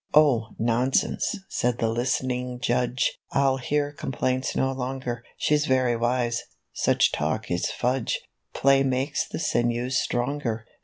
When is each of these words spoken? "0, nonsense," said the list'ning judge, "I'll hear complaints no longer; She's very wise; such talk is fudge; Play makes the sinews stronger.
"0, 0.15 0.55
nonsense," 0.57 1.35
said 1.47 1.77
the 1.77 1.87
list'ning 1.87 2.59
judge, 2.59 3.19
"I'll 3.33 3.57
hear 3.57 3.91
complaints 3.91 4.55
no 4.55 4.71
longer; 4.71 5.23
She's 5.37 5.67
very 5.67 5.95
wise; 5.95 6.41
such 6.73 7.11
talk 7.11 7.51
is 7.51 7.69
fudge; 7.69 8.19
Play 8.51 8.81
makes 8.81 9.27
the 9.27 9.37
sinews 9.37 9.99
stronger. 9.99 10.65